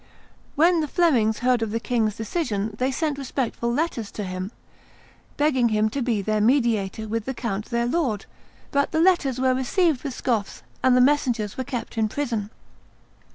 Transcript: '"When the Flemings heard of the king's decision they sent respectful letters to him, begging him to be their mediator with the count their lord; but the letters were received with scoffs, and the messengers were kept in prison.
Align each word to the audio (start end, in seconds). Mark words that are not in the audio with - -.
'"When 0.63 0.79
the 0.81 0.87
Flemings 0.87 1.41
heard 1.45 1.61
of 1.61 1.69
the 1.69 1.79
king's 1.79 2.15
decision 2.15 2.73
they 2.79 2.89
sent 2.89 3.19
respectful 3.19 3.71
letters 3.71 4.09
to 4.13 4.23
him, 4.23 4.51
begging 5.37 5.69
him 5.69 5.91
to 5.91 6.01
be 6.01 6.23
their 6.23 6.41
mediator 6.41 7.07
with 7.07 7.25
the 7.25 7.35
count 7.35 7.65
their 7.65 7.85
lord; 7.85 8.25
but 8.71 8.89
the 8.93 8.99
letters 8.99 9.39
were 9.39 9.53
received 9.53 10.03
with 10.03 10.15
scoffs, 10.15 10.63
and 10.81 10.97
the 10.97 11.01
messengers 11.01 11.55
were 11.55 11.63
kept 11.63 11.99
in 11.99 12.09
prison. 12.09 12.49